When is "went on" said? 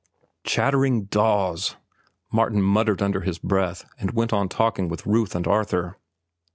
4.13-4.49